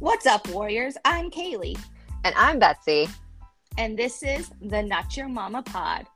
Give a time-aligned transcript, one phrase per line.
[0.00, 0.96] What's up, Warriors?
[1.04, 1.78] I'm Kaylee.
[2.24, 3.06] And I'm Betsy.
[3.76, 6.06] And this is the Not Your Mama Pod.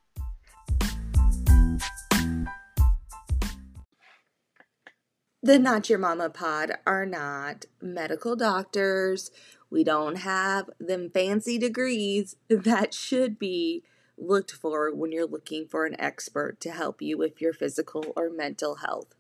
[5.42, 9.30] The Not Your Mama Pod are not medical doctors.
[9.68, 13.82] We don't have them fancy degrees that should be
[14.16, 18.30] looked for when you're looking for an expert to help you with your physical or
[18.30, 19.14] mental health.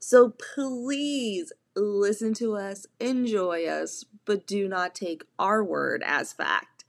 [0.00, 6.84] So please listen to us, enjoy us, but do not take our word as fact.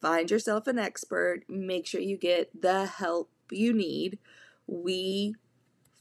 [0.00, 4.18] Find yourself an expert, make sure you get the help you need.
[4.66, 5.34] We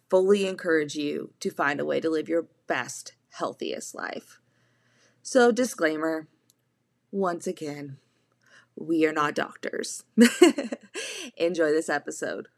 [0.10, 4.40] fully encourage you to find a way to live your best, healthiest life.
[5.22, 6.28] So, disclaimer
[7.12, 7.98] once again,
[8.76, 10.04] we are not doctors.
[11.38, 12.50] Enjoy this episode.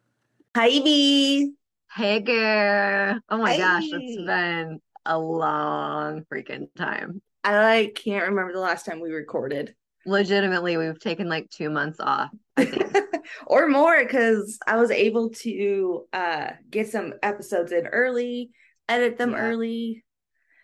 [0.55, 1.54] Hi, Evie.
[1.94, 3.20] Hey, girl.
[3.30, 3.59] Oh my hey.
[3.59, 7.22] gosh, it's been a long freaking time.
[7.44, 9.74] I can't remember the last time we recorded.
[10.05, 12.96] Legitimately, we've taken like two months off, I think.
[13.48, 18.52] or more, because I was able to uh get some episodes in early,
[18.88, 19.38] edit them yeah.
[19.38, 20.05] early.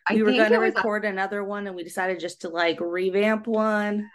[0.08, 1.10] I we were gonna record a...
[1.10, 4.10] another one and we decided just to like revamp one.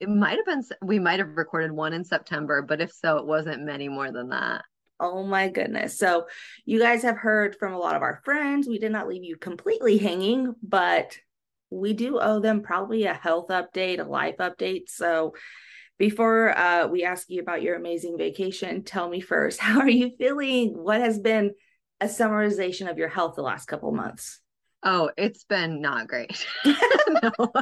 [0.00, 3.26] It might have been we might have recorded one in September, but if so, it
[3.26, 4.64] wasn't many more than that.
[5.00, 5.98] Oh my goodness.
[5.98, 6.26] So,
[6.64, 8.66] you guys have heard from a lot of our friends.
[8.66, 11.16] We did not leave you completely hanging, but
[11.70, 14.88] we do owe them probably a health update, a life update.
[14.88, 15.34] So,
[15.98, 20.12] before uh, we ask you about your amazing vacation, tell me first, how are you
[20.18, 20.72] feeling?
[20.76, 21.54] What has been
[22.00, 24.40] a summarization of your health the last couple months?
[24.82, 26.46] Oh, it's been not great.
[26.64, 27.52] no.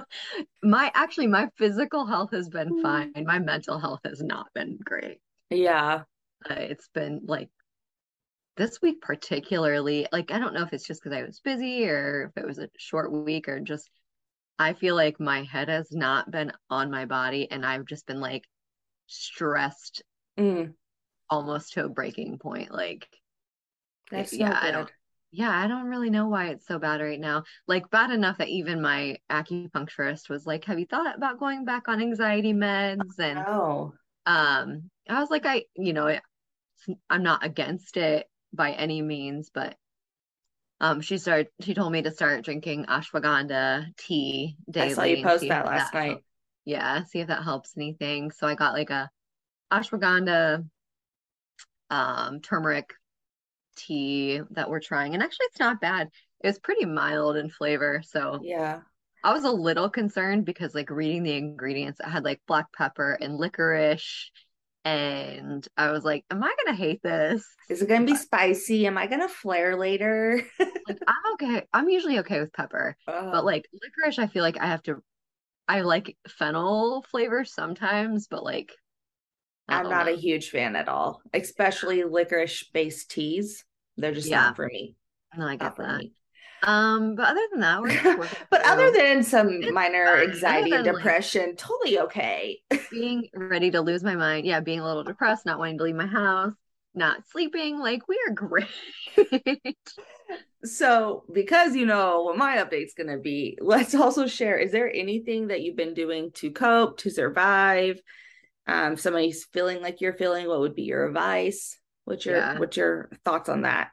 [0.63, 2.83] My actually my physical health has been mm.
[2.83, 3.25] fine.
[3.25, 5.19] My mental health has not been great.
[5.51, 6.03] Yeah.
[6.49, 7.49] Uh, it's been like
[8.57, 12.33] this week particularly like i don't know if it's just because i was busy or
[12.35, 13.91] if it was a short week or just
[14.59, 18.21] i feel like my head has not been on my body and i've just been
[18.21, 18.45] like
[19.07, 20.03] stressed
[20.39, 20.73] mm.
[21.29, 23.07] almost to a breaking point like
[24.11, 24.91] that's yeah no i don't
[25.33, 27.43] yeah i don't really know why it's so bad right now.
[27.67, 31.89] Like bad enough that even my acupuncturist was like have you thought about going back
[31.89, 33.19] on anxiety meds?
[33.19, 33.93] And oh.
[34.25, 36.07] um i was like i you know
[37.11, 39.77] i'm not against it by any means, but
[40.81, 41.49] um, she started.
[41.61, 44.91] She told me to start drinking ashwagandha tea daily.
[44.91, 46.09] I saw you post that last that night.
[46.11, 46.25] Helps.
[46.65, 48.31] Yeah, see if that helps anything.
[48.31, 49.09] So I got like a
[49.73, 50.65] ashwagandha,
[51.91, 52.93] um, turmeric
[53.77, 56.09] tea that we're trying, and actually it's not bad.
[56.41, 58.03] It's pretty mild in flavor.
[58.05, 58.81] So yeah,
[59.25, 63.17] I was a little concerned because like reading the ingredients, it had like black pepper
[63.19, 64.31] and licorice
[64.87, 67.45] and I was like, "Am I gonna hate this?
[67.69, 68.87] Is it gonna be uh, spicy?
[68.87, 71.67] Am I gonna flare later?" like, I'm okay.
[71.73, 73.43] I'm usually okay with pepper, but oh.
[73.43, 75.03] like licorice, I feel like I have to.
[75.67, 78.71] I like fennel flavor sometimes, but like,
[79.69, 80.13] I'm not know.
[80.13, 83.65] a huge fan at all, especially licorice based teas.
[83.97, 84.43] They're just yeah.
[84.43, 84.95] not for me.
[85.37, 86.05] No, I get that.
[86.67, 91.59] Um, but other than that, we're but other than some minor anxiety and depression, like,
[91.59, 92.61] totally okay.
[92.91, 95.95] being ready to lose my mind, yeah, being a little depressed, not wanting to leave
[95.95, 96.53] my house,
[96.93, 98.67] not sleeping, like we are great.
[100.65, 104.59] so, because you know what my update's gonna be, let's also share.
[104.59, 108.01] Is there anything that you've been doing to cope, to survive?
[108.67, 111.79] Um, somebody's feeling like you're feeling, what would be your advice?
[112.07, 112.59] What's your yeah.
[112.59, 113.91] what's your thoughts on that?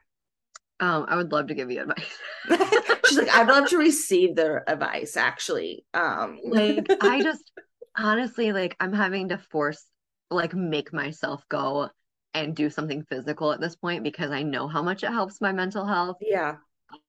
[0.80, 2.18] Um, I would love to give you advice.
[3.06, 5.84] She's like, I'd love to receive their advice, actually.
[5.94, 7.50] Um, like I just
[7.96, 9.84] honestly like I'm having to force
[10.30, 11.90] like make myself go
[12.34, 15.52] and do something physical at this point because I know how much it helps my
[15.52, 16.16] mental health.
[16.20, 16.56] Yeah.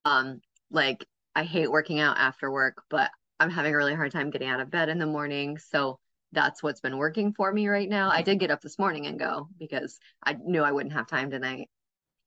[0.04, 0.40] Um,
[0.70, 3.10] like I hate working out after work, but
[3.40, 5.58] I'm having a really hard time getting out of bed in the morning.
[5.58, 5.98] So
[6.32, 8.10] that's what's been working for me right now.
[8.10, 11.30] I did get up this morning and go because I knew I wouldn't have time
[11.30, 11.68] tonight.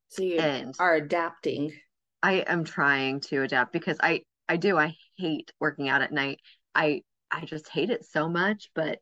[0.09, 1.73] So you and are adapting.
[2.21, 6.39] I am trying to adapt because I I do I hate working out at night.
[6.75, 8.99] I I just hate it so much, but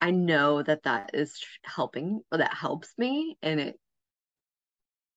[0.00, 3.80] I know that that is helping that helps me and it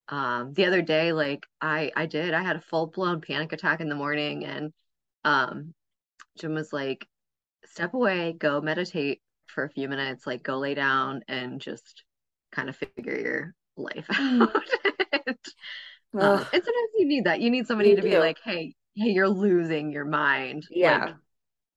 [0.10, 3.80] um the other day like I I did I had a full blown panic attack
[3.82, 4.74] in the morning and
[5.24, 5.74] um
[6.40, 7.08] Jim was like
[7.66, 12.04] step away go meditate for a few minutes like go lay down and just
[12.52, 14.42] kind of figure your life mm.
[14.42, 15.38] out
[16.14, 17.40] um, and sometimes you need that.
[17.40, 18.10] You need somebody you to do.
[18.10, 20.66] be like, hey, hey, you're losing your mind.
[20.70, 21.06] Yeah.
[21.06, 21.16] Like,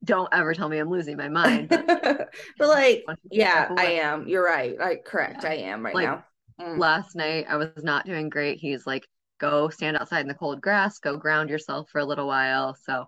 [0.02, 1.69] don't ever tell me I'm losing my mind.
[1.69, 4.26] But, but like, yeah, I am.
[4.26, 4.79] You're right.
[4.79, 5.44] Like, correct.
[5.44, 5.50] Yeah.
[5.50, 6.25] I am right like, now.
[6.61, 6.79] Mm.
[6.79, 8.58] Last night I was not doing great.
[8.58, 9.06] He's like,
[9.41, 12.76] go stand outside in the cold grass, go ground yourself for a little while.
[12.85, 13.06] So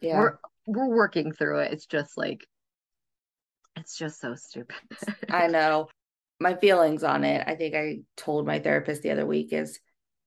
[0.00, 0.18] yeah.
[0.18, 1.72] We're we're working through it.
[1.72, 2.46] It's just like
[3.76, 4.76] it's just so stupid.
[5.30, 5.88] I know.
[6.44, 9.80] My feelings on it, I think I told my therapist the other week is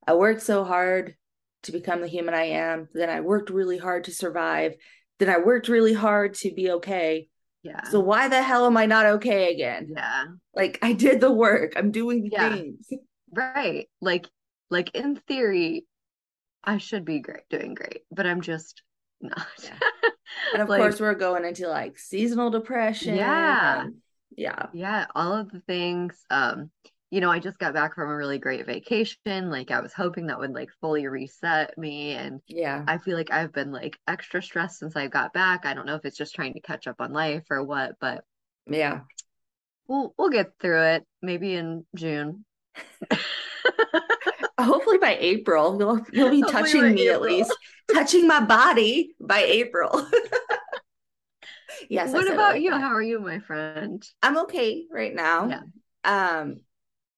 [0.05, 1.15] I worked so hard
[1.63, 2.87] to become the human I am.
[2.93, 4.73] Then I worked really hard to survive.
[5.19, 7.29] Then I worked really hard to be okay.
[7.63, 7.83] Yeah.
[7.91, 9.89] So why the hell am I not okay again?
[9.95, 10.23] Yeah.
[10.55, 11.73] Like I did the work.
[11.75, 12.49] I'm doing the Yeah.
[12.55, 12.87] things.
[13.31, 13.87] Right.
[14.01, 14.25] Like
[14.69, 15.85] like in theory,
[16.63, 18.81] I should be great doing great, but I'm just
[19.21, 19.45] not.
[19.63, 19.77] Yeah.
[20.53, 23.15] And of Like- course we're going into like seasonal depression.
[23.17, 23.81] Yeah.
[23.81, 23.95] and-
[24.37, 24.67] yeah.
[24.73, 26.15] Yeah, all of the things.
[26.29, 26.71] Um,
[27.09, 29.49] you know, I just got back from a really great vacation.
[29.49, 32.83] Like I was hoping that would like fully reset me and Yeah.
[32.87, 35.65] I feel like I've been like extra stressed since I got back.
[35.65, 38.23] I don't know if it's just trying to catch up on life or what, but
[38.69, 39.01] Yeah.
[39.87, 41.05] we'll we'll get through it.
[41.21, 42.45] Maybe in June.
[44.59, 47.55] Hopefully by April, you'll you'll be Hopefully touching me at least,
[47.93, 50.09] touching my body by April.
[51.89, 52.13] yes.
[52.13, 52.71] What about like you?
[52.71, 52.81] that.
[52.81, 54.05] How are you, my friend?
[54.21, 55.49] I'm okay right now.
[55.49, 55.61] Yeah.
[56.39, 56.61] Um,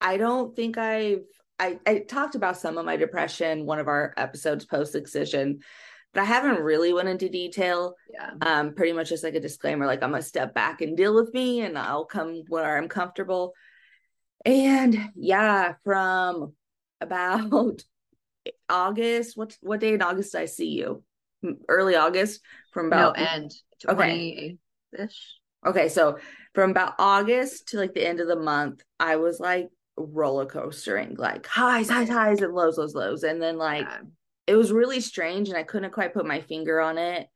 [0.02, 1.24] I don't think I've
[1.60, 5.60] I, I talked about some of my depression one of our episodes post excision,
[6.14, 7.96] but I haven't really went into detail.
[8.12, 8.32] Yeah.
[8.42, 11.34] Um, pretty much just like a disclaimer, like I'm gonna step back and deal with
[11.34, 13.54] me, and I'll come where I'm comfortable.
[14.46, 16.54] And yeah, from
[17.02, 17.84] about
[18.70, 21.04] August, what what day in August did I see you?
[21.68, 22.42] Early August,
[22.74, 23.52] from No, about and
[23.88, 24.58] Okay.
[24.94, 25.36] 28-ish.
[25.66, 26.18] Okay, so
[26.54, 31.16] from about August to like the end of the month, I was like roller coastering,
[31.16, 33.24] like highs, highs, highs, and lows, lows, lows.
[33.24, 34.00] And then like Yeah.
[34.48, 37.28] it was really strange and I couldn't quite put my finger on it.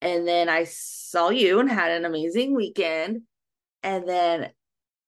[0.00, 3.22] And then I saw you and had an amazing weekend.
[3.82, 4.50] And then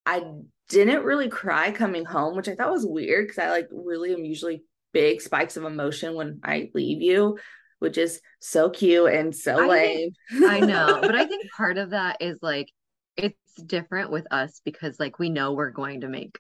[0.05, 0.25] I
[0.69, 4.25] didn't really cry coming home, which I thought was weird because I like really am
[4.25, 7.39] usually big spikes of emotion when I leave you,
[7.81, 10.11] which is so cute and so I lame.
[10.31, 12.71] think- I know, but I think part of that is like
[13.17, 13.37] it's
[13.67, 16.39] different with us because like we know we're going to make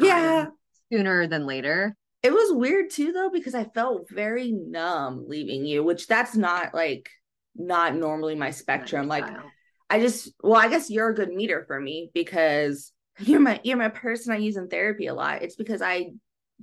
[0.00, 0.46] Yeah.
[0.92, 1.96] sooner than later.
[2.22, 6.72] It was weird too though because I felt very numb leaving you, which that's not
[6.72, 7.10] like
[7.56, 9.08] not normally my spectrum.
[9.08, 9.50] Like Style.
[9.90, 13.76] I just well, I guess you're a good meter for me because you're my you're
[13.76, 15.42] my person I use in therapy a lot.
[15.42, 16.12] It's because I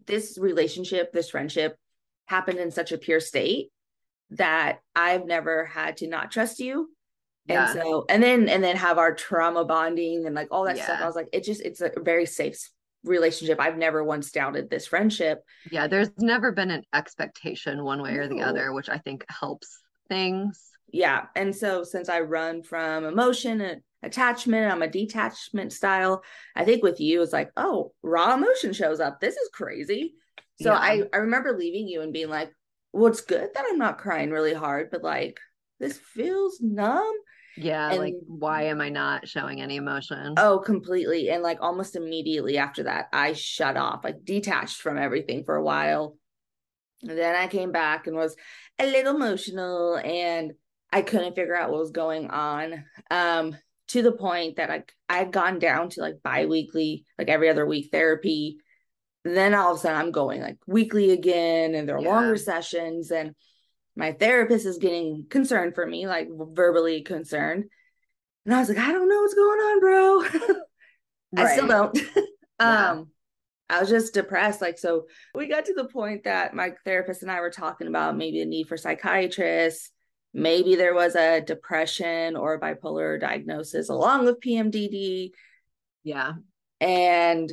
[0.07, 1.75] this relationship, this friendship
[2.25, 3.69] happened in such a pure state
[4.31, 6.89] that I've never had to not trust you.
[7.47, 7.71] Yeah.
[7.71, 10.99] And so and then and then have our trauma bonding and like all that stuff.
[11.01, 12.57] I was like, it just it's a very safe
[13.03, 13.59] relationship.
[13.59, 15.43] I've never once doubted this friendship.
[15.71, 19.79] Yeah, there's never been an expectation one way or the other, which I think helps
[20.09, 20.61] things.
[20.91, 26.21] yeah and so since i run from emotion and attachment i'm a detachment style
[26.53, 30.15] i think with you it's like oh raw emotion shows up this is crazy
[30.61, 30.77] so Yeah.
[30.79, 32.51] i i remember leaving you and being like
[32.93, 35.39] well it's good that i'm not crying really hard but like
[35.79, 37.11] this feels numb
[37.57, 40.35] Yeah, And- like why am I not showing any emotion?
[40.37, 45.43] oh completely and like almost immediately after that i shut off like detached from everything
[45.43, 46.17] for a while
[47.03, 48.35] and then i came back and was
[48.79, 50.53] a little emotional and
[50.93, 55.31] i couldn't figure out what was going on um to the point that i i'd
[55.31, 58.57] gone down to like bi-weekly like every other week therapy
[59.23, 62.09] then all of a sudden i'm going like weekly again and they're Yeah.
[62.09, 63.35] longer sessions and
[63.95, 67.65] my therapist is getting concerned for me like verbally concerned
[68.45, 70.55] and i was like i don't know what's going on bro
[71.37, 71.97] I still don't.
[72.59, 72.91] Yeah.
[72.91, 73.07] um
[73.69, 74.59] I was just depressed.
[74.61, 78.17] Like so we got to the point that my therapist and I were talking about
[78.17, 79.91] maybe a need for psychiatrists.
[80.33, 85.29] Maybe there was a depression or bipolar diagnosis along with PMDD.
[86.03, 86.33] Yeah.
[86.81, 87.49] And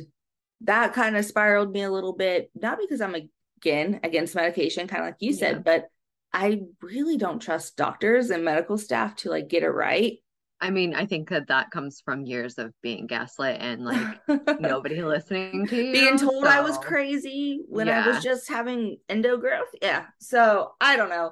[0.61, 3.15] that kind of spiraled me a little bit, not because I'm
[3.57, 5.85] again against medication, kind of like you said, but
[6.33, 10.17] I really don't trust doctors and medical staff to like get it right.
[10.61, 14.19] I mean, I think that that comes from years of being gaslit and like
[14.59, 15.93] nobody listening to you.
[15.93, 19.69] being told I was crazy when I was just having endo growth.
[19.81, 20.05] Yeah.
[20.19, 21.31] So I don't know.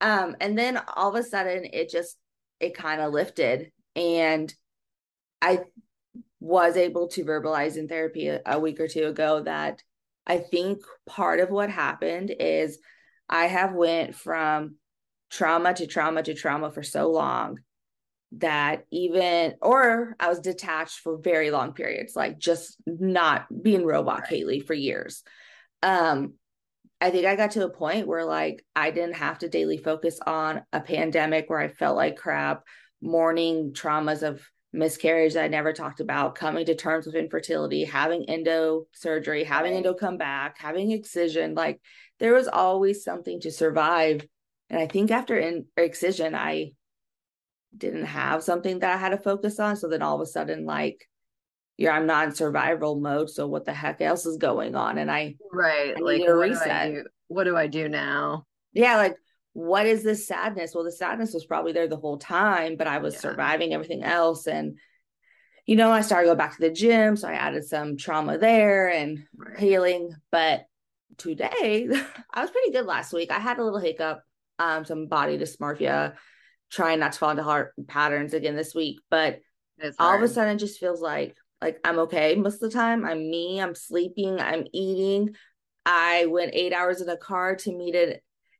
[0.00, 2.16] Um, and then all of a sudden it just
[2.58, 4.52] it kind of lifted and
[5.40, 5.60] I
[6.44, 9.82] was able to verbalize in therapy a, a week or two ago that
[10.26, 12.78] I think part of what happened is
[13.30, 14.76] I have went from
[15.30, 17.60] trauma to trauma to trauma for so long
[18.32, 24.24] that even or I was detached for very long periods, like just not being robot
[24.30, 24.42] Right.
[24.42, 25.22] Kaylee for years.
[25.82, 26.34] Um,
[27.00, 30.20] I think I got to a point where like I didn't have to daily focus
[30.26, 32.64] on a pandemic where I felt like crap,
[33.00, 38.28] mourning traumas of miscarriage that I never talked about, coming to terms with infertility, having
[38.28, 41.54] endo surgery, having endo come back, having excision.
[41.54, 41.80] Like
[42.18, 44.26] there was always something to survive.
[44.68, 46.72] And I think after in excision, I
[47.76, 49.76] didn't have something that I had to focus on.
[49.76, 51.08] So then all of a sudden, like,
[51.76, 53.30] you're I'm not in survival mode.
[53.30, 54.98] So what the heck else is going on?
[54.98, 56.92] And I right I like what do reset.
[56.92, 57.04] do?
[57.28, 58.46] What do I do now?
[58.72, 59.16] Yeah, like
[59.54, 60.74] what is this sadness?
[60.74, 63.20] Well, the sadness was probably there the whole time, but I was Yeah.
[63.20, 64.46] surviving everything else.
[64.46, 64.78] And
[65.64, 67.16] you know, I started going back to the gym.
[67.16, 69.58] So I added some trauma there and Right.
[69.58, 70.10] healing.
[70.30, 70.66] But
[71.16, 71.88] today,
[72.34, 73.30] I was pretty good last week.
[73.30, 74.22] I had a little hiccup,
[74.58, 76.14] um, some body dysmorphia,
[76.70, 78.98] trying not to fall into heart patterns again this week.
[79.08, 79.40] But
[79.98, 83.04] all of a sudden, it just feels like like I'm okay most of the time.
[83.06, 83.60] I'm me.
[83.60, 84.40] I'm sleeping.
[84.40, 85.34] I'm eating.
[85.86, 88.14] I went eight hours in a car to meet an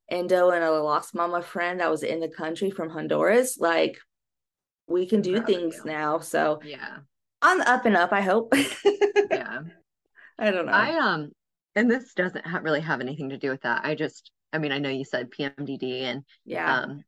[0.08, 3.58] endo and a lost mama friend that was in the country from Honduras.
[3.58, 3.98] Like
[4.86, 5.90] we can do things you.
[5.90, 6.18] now.
[6.18, 6.98] So Yeah.
[7.42, 8.54] on the up and up, I hope.
[9.30, 9.60] Yeah.
[10.38, 10.72] I don't know.
[10.72, 11.30] I um
[11.74, 13.84] and this doesn't ha really have anything to do with that.
[13.84, 16.80] I just I mean, I know you said PMDD and yeah.
[16.80, 17.04] um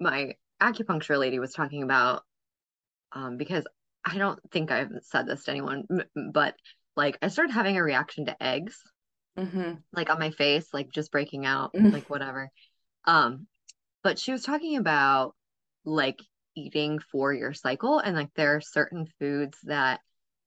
[0.00, 2.22] my acupuncture lady was talking about
[3.12, 3.64] um because
[4.04, 5.84] I don't think I've said this to anyone,
[6.32, 6.54] but
[6.96, 8.80] like I started having a reaction to eggs
[9.38, 11.92] hmm like on my face, like just breaking out, Mm.
[11.92, 12.50] like whatever.
[13.06, 13.46] Um,
[14.04, 15.34] but she was talking about
[15.84, 16.20] like
[16.56, 20.00] eating for your cycle and like there are certain foods that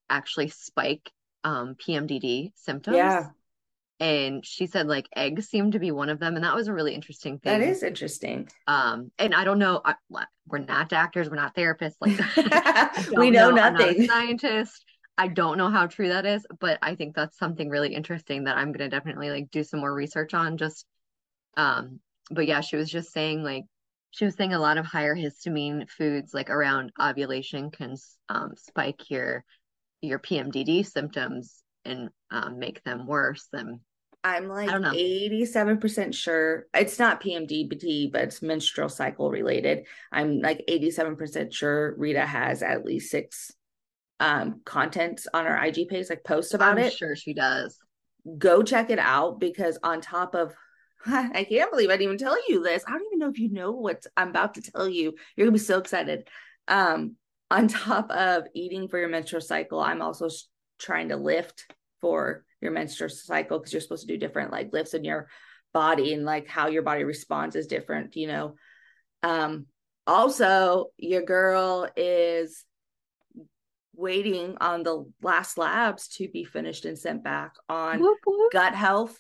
[0.10, 1.12] actually spike
[1.44, 2.98] um PMDD symptoms.
[2.98, 3.32] Yeah.
[4.00, 6.74] And she said like eggs seem to be one of them, and that was a
[6.74, 7.62] really interesting thing.
[7.62, 8.50] is interesting.
[8.68, 9.96] Um, and I don't know, I,
[10.48, 12.20] we're not doctors, we're not therapists, like
[13.18, 14.08] we know a nothing.
[14.08, 14.86] scientist.
[15.22, 18.58] I don't know how true that is, but I think that's something really interesting that
[18.58, 20.58] I'm gonna definitely like do some more research on.
[20.58, 20.84] Just,
[21.56, 22.00] um,
[22.32, 23.66] but yeah, she was just saying like
[24.10, 27.96] she was saying a lot of higher histamine foods like around ovulation can
[28.30, 29.46] um, spike your
[30.02, 33.48] your PMDD symptoms and um, make them worse.
[33.54, 33.82] And
[34.24, 39.86] I'm like I don't 87% sure it's not PMDD, but it's menstrual cycle related.
[40.12, 43.52] I'm like 87% sure Rita has at least six
[44.22, 46.94] um contents on her IG page, like posts about I'm it.
[46.94, 47.78] sure she does.
[48.38, 50.54] Go check it out because on top of
[51.06, 52.84] I can't believe I didn't even tell you this.
[52.88, 55.16] I don't even know if you know what I'm about to tell you.
[55.36, 56.28] You're gonna be so excited.
[56.68, 57.16] Um,
[57.50, 60.30] on top of eating for your menstrual cycle, I'm also
[60.80, 61.66] trying to lift
[62.00, 65.28] for your menstrual cycle because you're supposed to do different like lifts in your
[65.74, 68.56] body and like how your body responds is different, you know.
[69.24, 69.66] Um,
[70.06, 72.64] also, your girl is
[73.96, 78.52] waiting on the last labs to be finished and sent back on Whoop, whoop.
[78.52, 79.20] gut health,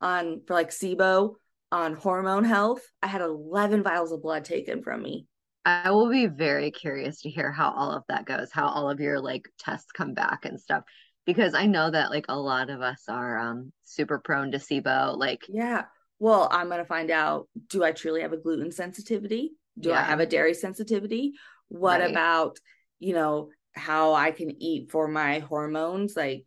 [0.00, 1.34] on for like SIBO,
[1.70, 2.82] on hormone health.
[3.02, 5.26] I had 11 vials of blood taken from me.
[5.64, 9.00] I will be very curious to hear how all of that goes, how all of
[9.00, 10.84] your like tests come back and stuff.
[11.26, 15.16] Because I know that like a lot of us are um super prone to SIBO.
[15.18, 15.84] Like, Yeah.
[16.18, 19.52] Well, I'm going to find out do I truly have a gluten sensitivity?
[19.78, 21.34] Do I have a dairy sensitivity?
[21.68, 22.10] What Right.
[22.10, 22.58] about,
[22.98, 26.16] you know, how I can eat for my hormones?
[26.16, 26.44] Like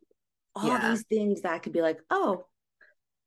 [0.55, 0.91] all Yeah.
[0.91, 2.45] these things that could be like, oh,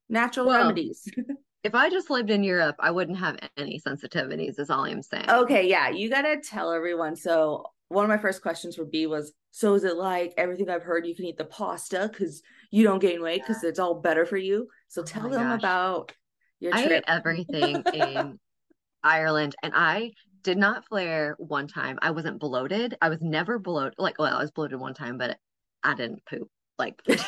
[0.09, 1.07] natural Well, remedies.
[1.63, 5.29] if I just lived in Europe, I wouldn't have any sensitivities, is all I'm saying.
[5.29, 7.15] Okay, yeah, you gotta tell everyone.
[7.15, 10.83] So one of my first questions for B was, so is it like everything I've
[10.83, 14.25] heard you can eat the pasta because you don't gain weight because it's all better
[14.25, 14.67] for you?
[14.87, 15.61] So Oh tell them gosh.
[15.61, 16.11] about
[16.59, 17.05] your I ate trip.
[17.07, 18.39] everything in
[19.03, 20.13] Ireland and I
[20.45, 21.97] did not flare one time.
[22.01, 22.95] I wasn't bloated.
[23.01, 23.95] I was never bloated.
[23.97, 25.37] Like, well, I was bloated one time, but
[25.83, 26.47] I didn't poop.
[26.77, 27.19] Like, Good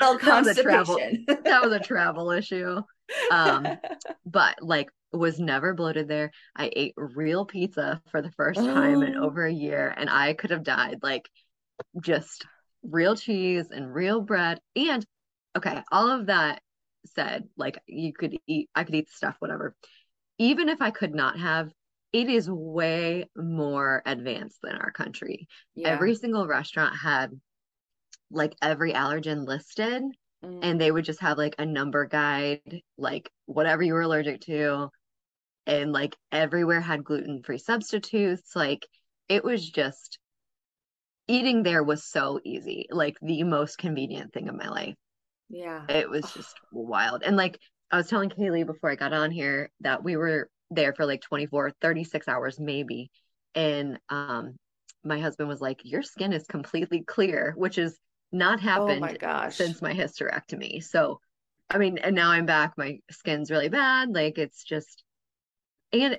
[0.00, 1.24] old That was a travel- constipation.
[1.44, 2.80] that was a travel issue.
[3.30, 3.66] Um,
[4.24, 6.30] but like was never bloated there.
[6.56, 10.50] I ate real pizza for the first time in over a year and I could
[10.50, 11.00] have died.
[11.02, 11.28] Like
[12.02, 12.46] just
[12.82, 14.60] real cheese and real bread.
[14.74, 15.04] And
[15.56, 16.62] okay, all of that
[17.14, 19.74] said, like you could eat, I could eat stuff, whatever.
[20.38, 21.70] Even if I could not have,
[22.12, 25.46] it is way more advanced than our country.
[25.74, 25.88] Yeah.
[25.88, 27.32] Every single restaurant had
[28.30, 30.02] like every allergen listed
[30.44, 30.60] Mm.
[30.62, 34.88] and they would just have like a number guide, like whatever you were allergic to.
[35.66, 38.54] And like everywhere had gluten-free substitutes.
[38.54, 38.86] Like
[39.28, 40.20] it was just
[41.26, 44.94] eating there was so easy, like the most convenient thing of my life.
[45.48, 45.84] yeah.
[45.88, 47.22] It was just wild.
[47.24, 47.58] And like
[47.90, 51.22] I was telling Kaylee before I got on here that we were there for like
[51.22, 53.10] 24, 36 hours maybe.
[53.54, 54.56] And um
[55.04, 57.98] my husband was like, Your skin is completely clear, which is
[58.32, 59.56] not Oh happened gosh.
[59.56, 60.82] since my hysterectomy.
[60.82, 61.20] So,
[61.70, 62.74] I mean, and now I'm back.
[62.76, 64.10] My skin's really bad.
[64.14, 65.04] Like it's just,
[65.92, 66.18] and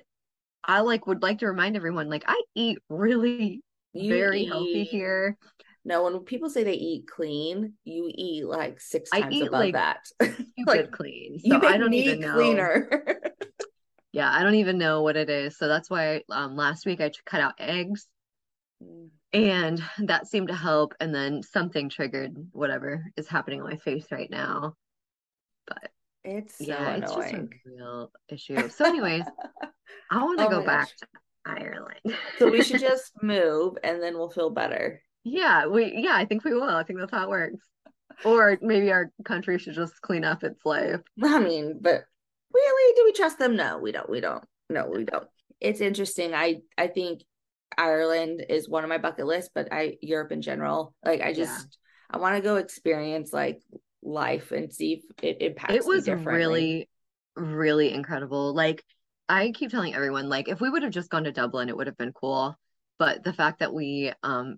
[0.63, 3.61] I like would like to remind everyone, like I eat really
[3.93, 5.37] You very healthy here.
[5.89, 9.59] No, when people say they eat clean, you eat like six I times eat, above
[9.59, 9.97] like, that.
[10.67, 11.39] Like, clean.
[11.43, 12.31] you So make I don't even know.
[12.31, 12.89] cleaner.
[14.11, 15.57] Yeah, I don't even know what it is.
[15.57, 18.07] So that's why um, last week I cut out eggs
[18.81, 19.09] Mm.
[19.33, 20.93] and that seemed to help.
[20.99, 24.75] And then something triggered whatever is happening on my face right now.
[25.67, 25.91] But
[26.23, 28.69] It's so yeah, it's just a real issue.
[28.69, 29.25] So, anyways,
[30.11, 30.97] I want to Oh go back gosh.
[30.99, 31.07] to
[31.45, 31.99] Ireland.
[32.39, 35.01] So we should just move and then we'll feel better.
[35.23, 36.63] Yeah, we yeah, I think we will.
[36.63, 37.59] I think that's how it works.
[38.25, 41.01] Or maybe our country should just clean up its life.
[41.23, 42.03] I mean, but
[42.53, 43.55] really, do we trust them?
[43.55, 44.09] No, we don't.
[44.09, 44.43] We don't.
[44.69, 45.27] No, we don't.
[45.59, 46.33] It's interesting.
[46.33, 47.21] I I think
[47.77, 50.93] Ireland is one of my bucket lists, but I Europe in general.
[51.03, 51.45] Like I Yeah.
[51.45, 51.77] just
[52.09, 53.61] I want to go experience like
[54.01, 56.89] life and see if it impacts It was really,
[57.35, 58.53] really incredible.
[58.53, 58.83] Like
[59.27, 61.87] I keep telling everyone, like if we would have just gone to Dublin, it would
[61.87, 62.55] have been cool.
[62.97, 64.57] But the fact that we um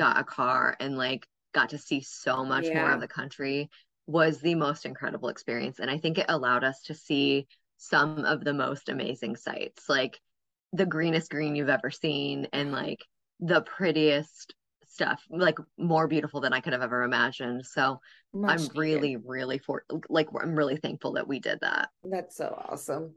[0.00, 3.70] got a car and like got to see so much more of the country
[4.06, 5.78] was the most incredible experience.
[5.78, 10.20] And I think it allowed us to see some of the most amazing sights, like
[10.72, 13.00] the greenest green you've ever seen and like
[13.40, 14.54] the prettiest
[14.88, 17.66] stuff, like more beautiful than I could have ever imagined.
[17.66, 18.00] So
[18.32, 18.78] Much I'm needed.
[18.78, 21.90] really, really for like I'm really thankful that we did that.
[22.04, 23.14] That's so awesome.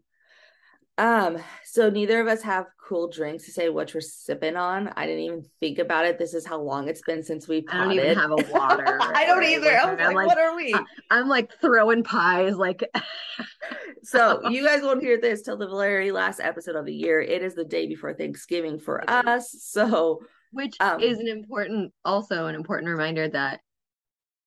[0.98, 4.90] Um, so neither of us have cool drinks to say what we're sipping on.
[4.96, 6.20] I didn't even think about it.
[6.20, 9.00] This is how long it's been since we I don't even have a water.
[9.02, 9.76] I don't either.
[9.76, 10.04] I was me.
[10.06, 10.76] I'm like, like, what are we?
[11.10, 12.84] I'm like throwing pies, like
[14.04, 17.22] So you guys won't hear this till the very last episode of the year.
[17.22, 19.50] It is the day before Thanksgiving for us.
[19.60, 20.20] So
[20.52, 23.62] which Um, is an important, also an important reminder that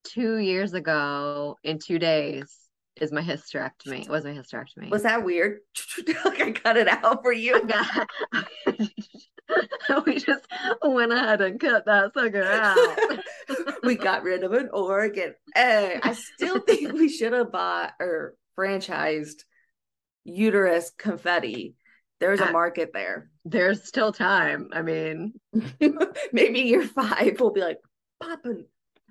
[0.05, 2.55] two years ago in two days
[3.01, 4.03] is my hysterectomy.
[4.03, 4.91] It Was my hysterectomy.
[4.91, 5.59] was that weird?
[6.25, 7.61] like I cut it out for you.
[10.05, 10.45] We just
[10.83, 12.77] went ahead and cut that sucker out.
[13.85, 15.35] we got rid of an organ.
[15.55, 19.45] Hey, I still think we should have bought or franchised
[20.25, 21.77] uterus confetti.
[22.19, 23.31] There's a market there.
[23.45, 24.71] There's still time.
[24.73, 25.35] I mean,
[26.33, 27.79] Maybe year five will be like
[28.21, 28.65] popping.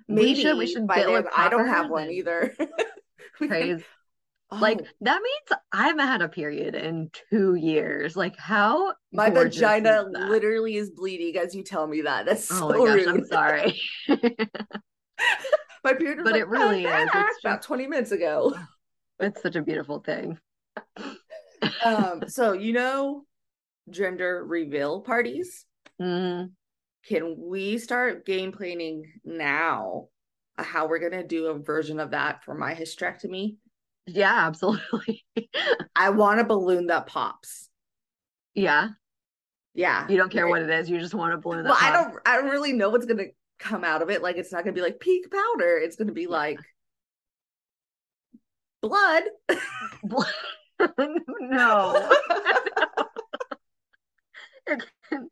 [0.06, 2.54] We Maybe should- we should get, like, I don't have one either.
[3.48, 3.82] Praise
[4.48, 8.14] Oh, Like that means I haven't had a period in two years.
[8.14, 12.26] Like how my vagina is literally is bleeding as you tell me that.
[12.26, 13.08] That's Oh so my gosh, rude.
[13.08, 13.80] I'm sorry.
[15.84, 17.10] My period But like, it really "Oh, is.
[17.12, 18.54] It's about just- 20 minutes ago.
[19.18, 20.38] It's such a beautiful thing.
[21.84, 23.24] um, so you know
[23.90, 25.64] gender reveal parties?
[26.00, 26.50] Mm,
[27.08, 30.08] Can we start game planning now
[30.58, 33.56] how we're gonna do a version of that for my hysterectomy?
[34.06, 35.24] yeah, absolutely.
[35.96, 37.68] I want a balloon that pops.
[38.54, 38.90] yeah,
[39.74, 40.06] Yeah.
[40.08, 40.50] you don't care Right.
[40.50, 40.88] what it is.
[40.88, 43.24] You just want a balloon that Well, I don't I don't really know what's gonna
[43.58, 44.22] come out of it.
[44.22, 45.76] Like it's not gonna be like peak powder.
[45.78, 46.28] It's gonna be Yeah.
[46.28, 46.60] like
[48.82, 49.24] blood.
[50.04, 50.32] blood.
[51.40, 52.10] no.
[54.68, 55.28] It can-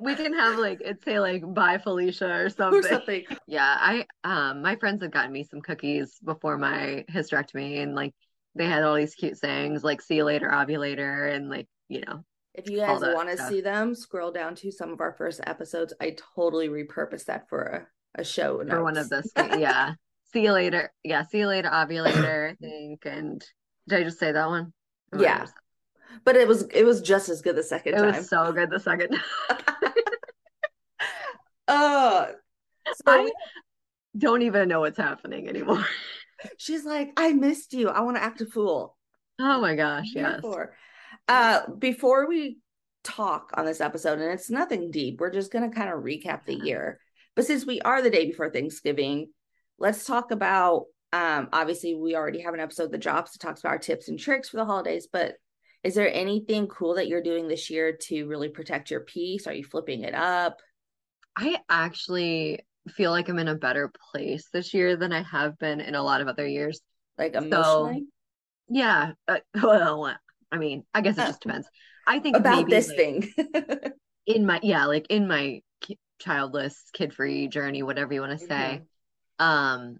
[0.00, 2.82] we can have like it say like bye Felicia or or something.
[2.82, 3.24] something.
[3.46, 8.14] Yeah, I um my friends had gotten me some cookies before my hysterectomy and like
[8.54, 12.24] they had all these cute sayings like see you later ovulator and like you know
[12.54, 15.94] If you guys want to see them, scroll down to some of our first episodes.
[16.00, 19.32] I totally repurposed that for a, a show for one of notes.
[19.34, 19.94] this yeah
[20.32, 23.44] see you later yeah see you later ovulator I think and
[23.88, 24.72] did I just say that one
[25.18, 25.46] Yeah.
[26.24, 28.14] But it was it was just as good the second it time.
[28.16, 29.16] was so good the second
[31.68, 32.26] Uh
[32.94, 33.30] so I
[34.18, 35.84] don't even know what's happening anymore
[36.58, 37.88] she's like, I missed you.
[37.88, 38.96] I want to act a fool.
[39.38, 40.74] oh my gosh yes for.
[41.28, 42.58] Uh before we
[43.04, 46.54] talk on this episode, and it's nothing deep, we're just gonna kind of recap the
[46.54, 46.98] year.
[47.36, 49.28] But since we are the day before Thanksgiving,
[49.78, 53.70] let's talk about um obviously we already have an episode that drops that talks about
[53.70, 55.34] our tips and tricks for the holidays, but
[55.82, 59.46] is there anything cool that you're doing this year to really protect your peace?
[59.46, 60.60] Are you flipping it up?
[61.36, 65.80] I actually feel like I'm in a better place this year than I have been
[65.80, 66.80] in a lot of other years
[67.18, 68.06] Like So, emotionally?
[68.68, 70.16] Yeah, uh, well,
[70.52, 71.68] I mean, I guess it Uh, just depends.
[72.06, 73.32] I think about this like, thing.
[74.26, 75.62] in my yeah, like in my
[76.20, 78.82] childless, kid-free journey, whatever you want to say,
[79.38, 79.98] um,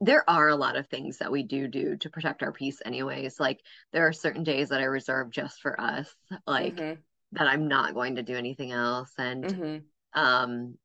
[0.00, 3.40] there are a lot of things that we do do to protect our peace anyways.
[3.40, 3.60] Like
[3.92, 6.14] there are certain days that I reserve just for us,
[6.46, 9.12] like Mhm, that I'm not going to do anything else.
[9.18, 9.88] And mhm.
[10.14, 10.78] um,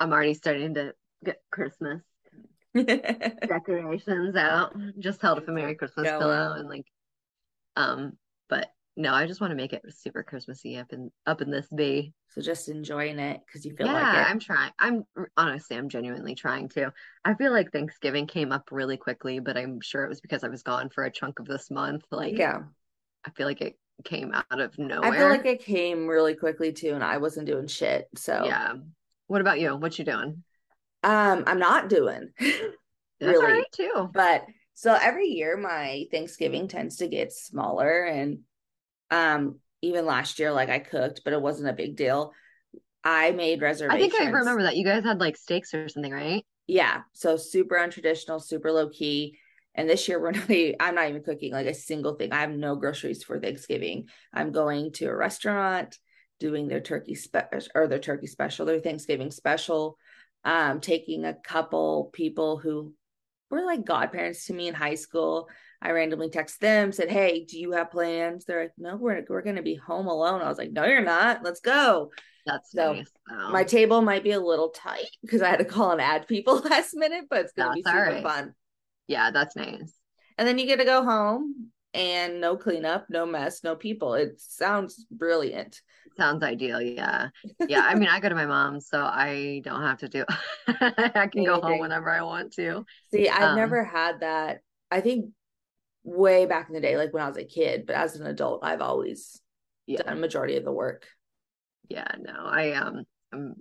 [0.00, 2.02] I'm already starting to get Christmas
[3.48, 4.76] decorations out.
[4.98, 6.86] Just held up a Merry Christmas pillow and like
[7.76, 8.16] um
[8.48, 11.66] but no, I just want to make it super Christmassy up in up in this
[11.74, 12.12] bay.
[12.30, 14.30] so just enjoying it because you feel Yeah, like it.
[14.30, 14.72] I'm trying.
[14.78, 15.04] I'm
[15.36, 16.92] honestly I'm genuinely trying to.
[17.24, 20.48] I feel like Thanksgiving came up really quickly, but I'm sure it was because I
[20.48, 22.04] was gone for a chunk of this month.
[22.10, 22.62] Like yeah.
[23.24, 25.12] I feel like it came out of nowhere.
[25.12, 28.08] I feel like it came really quickly too, and I wasn't doing shit.
[28.16, 28.74] So yeah.
[29.26, 29.74] What about you?
[29.76, 30.44] What you doing?
[31.02, 32.30] Um, I'm not doing
[33.20, 34.10] right too.
[34.12, 38.40] But so every year my Thanksgiving tends to get smaller and
[39.10, 42.32] um even last year like I cooked, but it wasn't a big deal.
[43.04, 44.04] I made reservations.
[44.04, 46.44] I think I remember that you guys had like steaks or something, right?
[46.66, 49.38] Yeah, so super untraditional, super low key.
[49.74, 52.32] And this year we're not I'm not even cooking like a single thing.
[52.32, 54.08] I have no groceries for Thanksgiving.
[54.32, 55.98] I'm going to a restaurant
[56.40, 59.98] doing their turkey special or their turkey special, their Thanksgiving special.
[60.46, 62.92] Um, taking a couple people who
[63.50, 65.48] were like godparents to me in high school.
[65.84, 68.46] I randomly text them, said, Hey, do you have plans?
[68.46, 70.40] They're like, No, we're we're gonna be home alone.
[70.40, 71.44] I was like, No, you're not.
[71.44, 72.10] Let's go.
[72.46, 73.06] That's so nice.
[73.50, 76.56] my table might be a little tight because I had to call and add people
[76.64, 78.22] last minute, but it's gonna be super right.
[78.22, 78.54] fun.
[79.06, 79.92] Yeah, that's nice.
[80.38, 84.14] And then you get to go home and no cleanup, no mess, no people.
[84.14, 85.80] It sounds brilliant.
[86.16, 86.80] Sounds ideal.
[86.80, 87.28] Yeah.
[87.68, 87.82] Yeah.
[87.82, 90.24] I mean, I go to my mom's, so I don't have to do,
[90.66, 92.84] I can go home whenever I want to.
[93.12, 94.60] See, I've um, never had that.
[94.90, 95.26] I think
[96.04, 98.62] way back in the day, like when I was a kid, but as an adult,
[98.62, 99.40] I've always
[99.86, 100.02] yeah.
[100.02, 101.06] done majority of the work.
[101.88, 102.08] Yeah.
[102.18, 103.54] No, I, um, I'm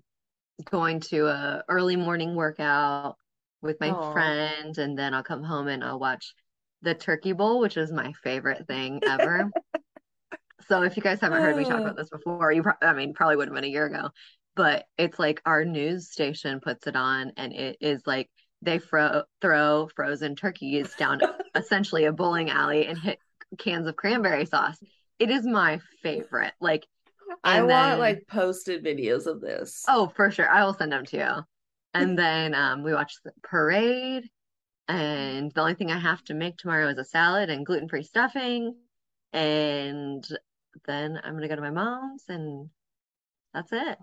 [0.70, 3.16] going to a early morning workout
[3.62, 4.14] with my Aww.
[4.14, 6.34] friend, and then I'll come home and I'll watch
[6.82, 9.50] the turkey bowl, which is my favorite thing ever.
[10.68, 13.14] so if you guys haven't heard me talk about this before, you pro- I mean
[13.14, 14.10] probably would have been a year ago,
[14.56, 18.30] but it's like our news station puts it on and it is like
[18.64, 21.22] they fro- throw frozen turkeys down
[21.56, 23.20] essentially a bowling alley and hit
[23.58, 24.78] cans of cranberry sauce.
[25.20, 26.54] It is my favorite.
[26.60, 26.88] Like
[27.44, 29.84] I then, want like posted videos of this.
[29.88, 30.50] Oh, for sure.
[30.50, 31.32] I will send them to you.
[31.94, 34.30] And then um, we watched the parade
[34.88, 38.04] and the only thing I have to make tomorrow is a salad and gluten free
[38.04, 38.76] stuffing.
[39.32, 40.26] And
[40.86, 42.70] then I'm gonna go to my mom's and
[43.54, 43.98] that's it.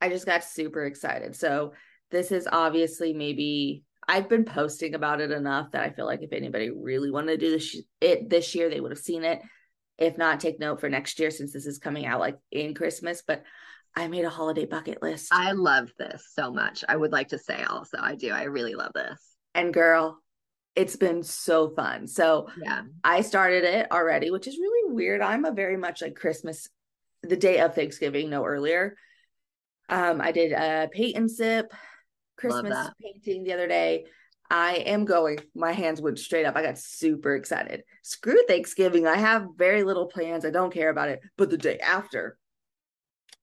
[0.00, 1.36] I just got super excited.
[1.36, 1.72] So
[2.12, 6.32] this is obviously maybe I've been posting about it enough that I feel like if
[6.32, 9.40] anybody really wanted to do this it this year, they would have seen it.
[9.98, 13.22] If not, take note for next year since this is coming out like in Christmas.
[13.26, 13.42] But
[13.94, 15.28] I made a holiday bucket list.
[15.32, 16.84] I love this so much.
[16.88, 18.30] I would like to say also, I do.
[18.30, 19.20] I really love this.
[19.54, 20.18] And girl,
[20.74, 22.06] it's been so fun.
[22.06, 25.20] So yeah, I started it already, which is really weird.
[25.20, 26.68] I'm a very much like Christmas,
[27.22, 28.96] the day of Thanksgiving, no earlier.
[29.88, 31.72] Um, I did a paint and sip
[32.42, 34.06] Christmas painting the other day.
[34.50, 35.38] I am going.
[35.54, 36.56] My hands went straight up.
[36.56, 37.84] I got super excited.
[38.02, 39.06] Screw Thanksgiving.
[39.06, 40.44] I have very little plans.
[40.44, 41.20] I don't care about it.
[41.38, 42.36] But the day after,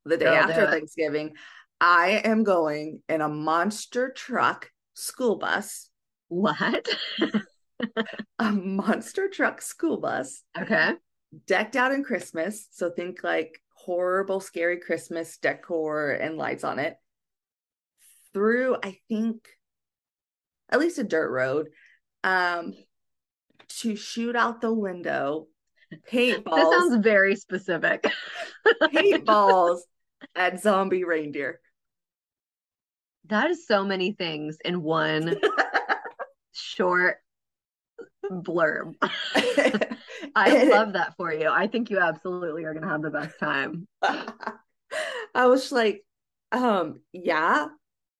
[0.05, 1.33] the day Girl, after Thanksgiving,
[1.81, 5.89] I am going in a monster truck school bus.
[6.27, 6.87] What?
[8.39, 10.43] a monster truck school bus.
[10.55, 10.93] Okay.
[11.47, 12.67] Decked out in Christmas.
[12.71, 16.97] So think like horrible, scary Christmas decor and lights on it.
[18.33, 19.47] Through, I think,
[20.69, 21.69] at least a dirt road.
[22.23, 22.73] Um,
[23.79, 25.47] to shoot out the window
[26.11, 26.55] paintballs.
[26.55, 28.05] This sounds very specific.
[28.83, 29.79] paintballs
[30.35, 31.59] at zombie reindeer.
[33.27, 35.35] That is so many things in one
[36.51, 37.17] short
[38.29, 38.93] blurb.
[40.35, 41.49] I love that for you.
[41.49, 43.87] I think you absolutely are going to have the best time.
[44.01, 46.03] I was like,
[46.51, 47.67] um, yeah,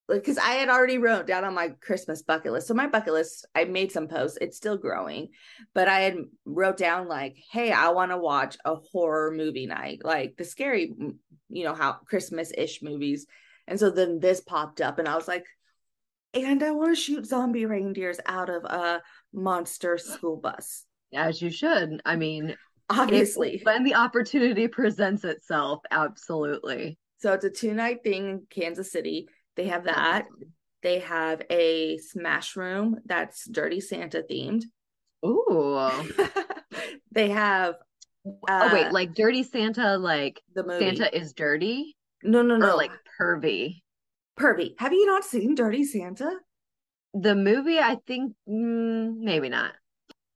[0.10, 2.67] because I had already wrote down on my Christmas bucket list.
[2.67, 4.38] So my bucket list, I made some posts.
[4.41, 5.30] It's still growing,
[5.74, 10.02] but I had wrote down like, "Hey, I want to watch a horror movie night,
[10.04, 10.93] like the scary,
[11.50, 13.28] you know, how Christmas ish movies."
[13.67, 15.45] And so then this popped up, and I was like,
[16.34, 19.02] and I want to shoot zombie reindeers out of a
[19.34, 20.86] monster school bus.
[21.13, 22.02] As you should.
[22.06, 22.56] I mean,
[22.89, 27.00] obviously, if, when the opportunity presents itself, absolutely.
[27.17, 29.28] So it's a two night thing in Kansas City.
[29.60, 30.26] They have that.
[30.84, 34.63] They have a smash room that's Dirty Santa themed.
[35.26, 35.89] Ooh.
[37.12, 37.76] they have.
[38.26, 40.86] Uh, oh wait, uh, like Dirty Santa, like the movie.
[40.86, 41.98] Santa is dirty.
[42.24, 42.72] No, no, no.
[42.72, 43.82] Or like pervy.
[44.39, 44.76] Pervy.
[44.80, 46.38] Have you not seen Dirty Santa?
[47.13, 49.74] The movie, I think mm, maybe not.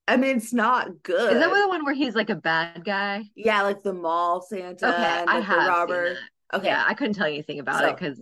[0.06, 1.32] I mean, it's not good.
[1.32, 3.24] Is that the one where he's like a bad guy?
[3.38, 4.90] Yeah, like the mall Santa.
[4.90, 6.18] Okay, and, like, I have robber.
[6.54, 8.22] Okay, yeah, I couldn't tell you anything about so, it because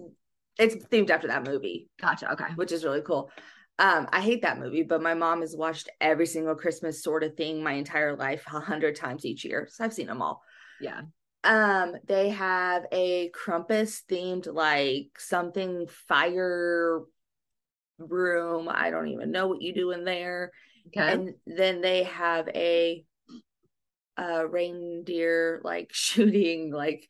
[0.60, 1.90] it's themed after that movie.
[2.00, 2.32] Gotcha.
[2.34, 3.32] Okay, which is really cool.
[3.80, 7.36] Um, I hate that movie, but my mom has watched every single Christmas sort of
[7.36, 10.44] thing my entire life a hundred times each year, so I've seen them all.
[10.80, 11.02] Yeah.
[11.44, 17.02] Um, they have a Krampus themed like something fire
[17.98, 18.70] room.
[18.70, 20.52] I don't even know what you do in there.
[20.88, 21.12] Okay.
[21.12, 23.04] And then they have a
[24.18, 27.08] uh reindeer like shooting like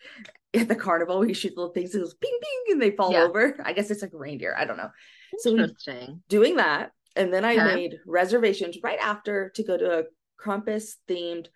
[0.53, 3.11] at the carnival where you shoot little things, it goes ping ping and they fall
[3.11, 3.25] Yeah.
[3.25, 3.55] over.
[3.63, 4.55] I guess it's like a reindeer.
[4.57, 4.89] I don't know.
[5.39, 6.23] So Interesting.
[6.27, 6.91] doing that.
[7.15, 7.75] And then I Okay.
[7.75, 10.03] made reservations right after to go to a
[10.39, 11.47] Krampus themed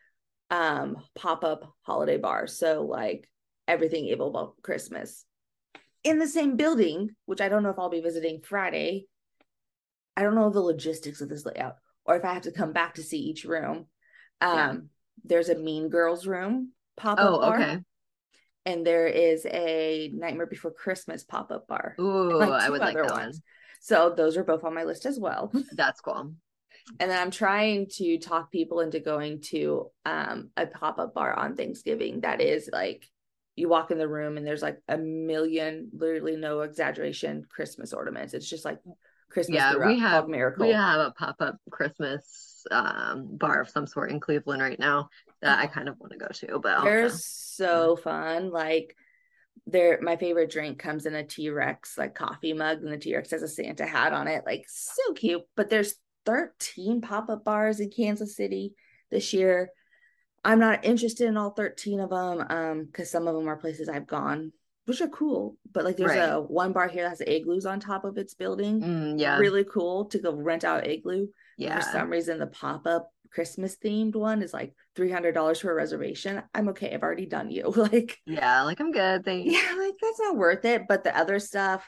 [0.51, 2.47] um pop-up holiday bar.
[2.47, 3.27] So like
[3.67, 5.25] everything evil about Christmas.
[6.03, 9.07] In the same building, which I don't know if I'll be visiting Friday.
[10.15, 12.95] I don't know the logistics of this layout or if I have to come back
[12.95, 13.87] to see each room.
[14.39, 14.73] Um Yeah.
[15.23, 17.79] there's a Mean Girls room pop-up Oh, bar okay.
[18.65, 21.95] And there is a Nightmare Before Christmas pop-up bar.
[21.99, 23.41] Ooh, Like I would like that ones.
[23.81, 25.51] So those are both on my list as well.
[25.73, 26.33] That's cool.
[26.99, 31.55] And then I'm trying to talk people into going to um a pop-up bar on
[31.55, 33.07] Thanksgiving that is like
[33.55, 38.33] you walk in the room and there's like a million, literally no exaggeration, Christmas ornaments.
[38.33, 38.79] It's just like
[39.29, 40.67] Christmas Yeah, we have Miracle.
[40.67, 45.09] we have a pop-up Christmas um bar of some sort in Cleveland right now
[45.45, 48.51] that I kind of want to go to, but They're so fun.
[48.51, 48.95] Like
[49.67, 53.41] they're my favorite drink comes in a T-Rex like coffee mug and the T-Rex has
[53.41, 54.43] a Santa hat on it.
[54.45, 55.41] Like so cute.
[55.55, 58.73] But there's 13 pop-up bars in Kansas City
[59.11, 59.69] this year.
[60.43, 63.89] I'm not interested in all 13 of them um because some of them are places
[63.89, 64.51] I've gone,
[64.85, 65.57] which are cool.
[65.71, 66.29] But like there's Right.
[66.29, 68.81] a one bar here that has igloos on top of its building.
[68.81, 71.27] Mm, yeah, Really cool to go rent out igloo.
[71.57, 71.79] yeah.
[71.79, 75.69] For some reason, the pop up Christmas themed one is like three hundred dollars for
[75.69, 76.41] a reservation.
[76.53, 76.93] I'm okay.
[76.93, 77.65] I've already done you.
[77.75, 79.25] Like, Yeah, like I'm good.
[79.25, 79.53] Thanks.
[79.53, 80.83] yeah, like that's not worth it.
[80.87, 81.85] But the other stuff,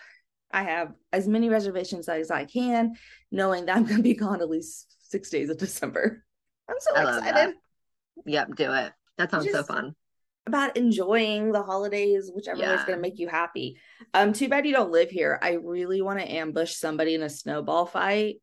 [0.51, 2.95] I have as many reservations as I can,
[3.31, 6.23] knowing that I'm going to be gone at least six days of December.
[6.69, 7.55] I'm so I excited
[8.25, 8.91] Yep, do it.
[9.17, 9.95] That sounds so fun.
[10.47, 13.77] about enjoying the holidays, whichever way is going to make you happy.
[14.13, 15.39] Um, too bad you don't live here.
[15.41, 18.41] I really want to ambush somebody in a snowball fight.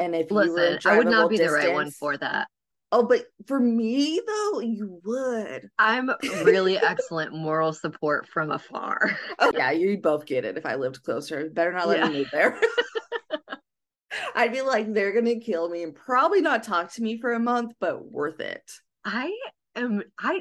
[0.00, 2.48] And if you were Listen, I would not be the right one for that.
[2.92, 5.68] Oh, but for me though, you would.
[5.78, 6.10] I'm
[6.44, 9.16] really excellent moral support from afar.
[9.38, 10.56] Oh yeah, you both get it.
[10.56, 12.08] If I lived closer, better not let Yeah.
[12.08, 12.58] me move there.
[14.34, 17.38] I'd be like, they're gonna kill me and probably not talk to me for a
[17.38, 18.68] month, but worth it.
[19.04, 19.32] I
[19.76, 20.40] am I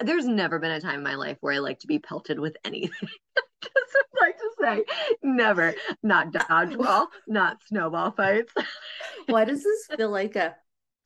[0.00, 2.56] there's never been a time in my life where I like to be pelted with
[2.64, 3.08] anything.
[3.62, 4.84] Just like to say
[5.22, 5.74] never.
[6.02, 8.52] Not dodgeball, not snowball fights.
[9.26, 10.54] Why does this feel like a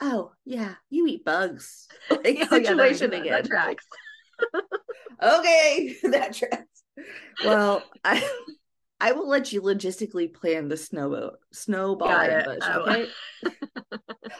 [0.01, 3.33] oh yeah, you eat bugs like Oh, yeah, that- situation again?
[3.33, 3.87] That tracks.
[5.23, 6.83] okay, that tracks.
[7.45, 8.29] Well, I
[9.01, 12.59] I will let you logistically plan the snow snowball Got ambush.
[12.63, 12.77] I.
[12.79, 13.07] Okay.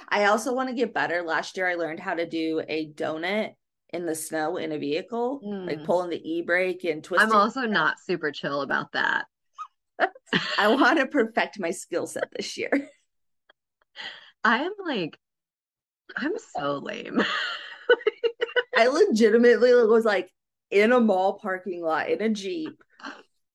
[0.09, 1.23] I also want to get better.
[1.23, 3.53] Last year, I learned how to do a donut
[3.93, 5.85] in the snow in a vehicle, like Mm.
[5.85, 7.31] pulling the e brake and twisting.
[7.31, 9.27] I'm also not super chill about that.
[10.59, 12.71] I want to perfect my skill set this year.
[14.45, 15.19] I am like
[16.17, 17.23] I'm so lame.
[18.77, 20.31] I legitimately was like
[20.71, 22.83] in a mall parking lot in a jeep,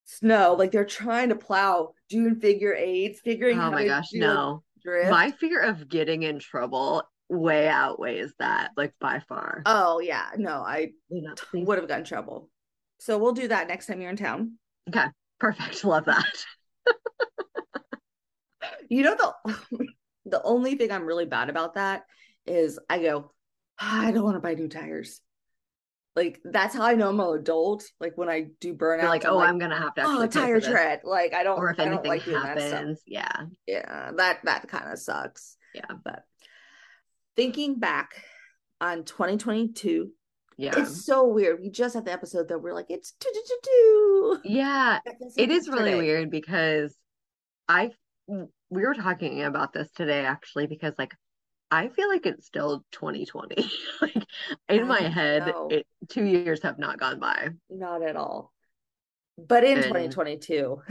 [0.06, 4.64] snow, like they're trying to plow, doing figure eights, figuring Oh my gosh, no.
[4.82, 5.10] drift.
[5.12, 9.62] My fear of getting in trouble way outweighs that, like by far.
[9.66, 12.50] Oh yeah, no, I You know, please- would have gotten trouble.
[13.00, 14.54] So we'll do that next time you're in town.
[14.90, 15.06] Okay,
[15.40, 15.84] perfect.
[15.86, 16.26] Love that.
[18.90, 19.88] You know the
[20.26, 22.04] the only thing I'm really bad about that
[22.46, 23.32] is I go,
[23.80, 25.22] "Ah, I don't want to buy new tires.
[26.16, 27.84] Like that's how I know I'm an adult.
[28.00, 31.02] Like when I do burnout, You're like, oh, I'm gonna have to oh tire tread.
[31.04, 32.72] Like I don't Or if I anything like doing that stuff.
[32.72, 33.42] happens, yeah.
[33.68, 35.58] Yeah, that that kind of sucks.
[35.76, 35.86] Yeah.
[36.04, 36.24] But
[37.38, 38.10] thinking back
[38.82, 40.12] on 2022,
[40.58, 40.74] Yeah.
[40.76, 41.62] it's so weird.
[41.62, 44.40] We just had the episode that we're like, it's do do do do.
[44.44, 46.96] Yeah, it is feels it like is really weird because
[47.70, 47.92] I
[48.28, 51.14] we were talking about this today actually because like
[51.72, 53.70] I feel like it's still 2020.
[54.02, 54.26] Like
[54.70, 57.50] in my head, it two years have not gone by.
[57.70, 58.52] Not at all.
[59.38, 60.82] But in And- 2022,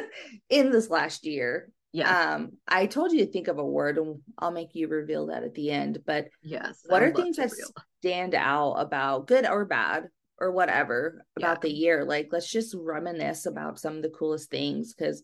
[0.50, 2.34] in this last year, Yeah.
[2.34, 5.42] um, I told you to think of a word, and I'll make you reveal that
[5.42, 5.98] at the end.
[6.06, 6.82] But yes.
[6.86, 10.04] what I are things that reel- stand out about good or bad
[10.38, 12.04] or whatever about the year?
[12.04, 15.22] Like, let's just reminisce about some of the coolest things because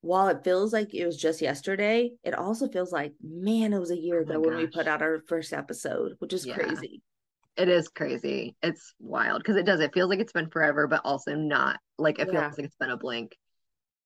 [0.00, 3.90] while it feels like it was just yesterday, it also feels like, man, it was
[3.90, 6.56] a year Oh ago when we put out our first episode, which is Yeah.
[6.56, 7.02] crazy.
[7.56, 8.56] It is crazy.
[8.62, 9.78] It's wild because it does.
[9.80, 11.78] It feels like it's been forever, but also not.
[11.98, 12.40] Like it Yeah.
[12.48, 13.34] feels like it's been a blink.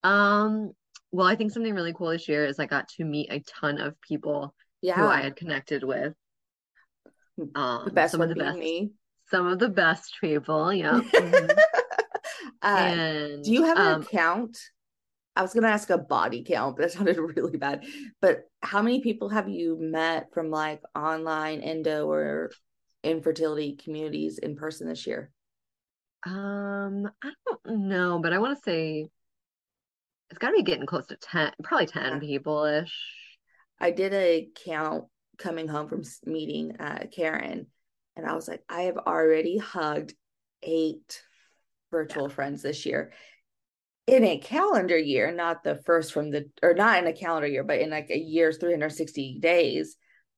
[0.04, 0.72] Um,
[1.12, 3.78] well, I think something really cool this year is I got to meet a ton
[3.78, 6.14] of people who I had connected with.
[7.54, 8.90] Um, The best some of the best, me.
[9.30, 10.72] some of the best people.
[10.72, 11.00] Yeah.
[11.14, 11.50] mhm.
[12.62, 14.58] uh, And do you have an um, account
[15.38, 17.84] I was gonna ask a body count, but that sounded really bad.
[18.20, 22.50] But how many people have you met from like online endo or
[23.04, 25.30] infertility communities in person this year?
[26.26, 29.08] Um, I don't know, but I want to say
[30.30, 32.18] it's got to be getting close to 10, probably 10 Yeah.
[32.18, 32.94] people-ish.
[33.80, 35.04] I did a count
[35.38, 37.66] coming home from meeting uh, Karen,
[38.16, 40.14] and I was like, I have already hugged
[40.62, 41.22] eight
[41.90, 43.12] virtual friends this year
[44.06, 47.62] in a calendar year, not the first from the, or not in a calendar year,
[47.62, 49.96] but in like a year's 360 days,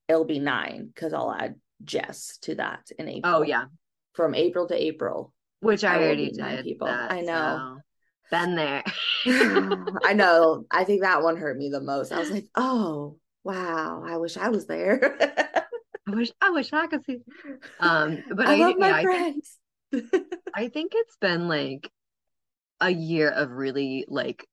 [0.08, 3.34] it'll be nine because I'll add Jess to that in April.
[3.36, 3.66] Oh yeah,
[4.14, 5.32] From April to April.
[5.60, 6.88] which I I already did people.
[6.88, 7.76] that, I know.
[7.76, 7.80] so
[8.30, 8.82] been there.
[9.26, 10.64] I know.
[10.70, 12.12] I think that one hurt me the most.
[12.12, 14.02] I was like, oh, wow.
[14.06, 15.16] I wish I was there.
[16.08, 17.18] I wish I wish I could see.
[17.78, 19.58] Um, but I I, love my yeah, I think friends.
[20.54, 21.90] I think it's been like
[22.80, 24.46] a year of really like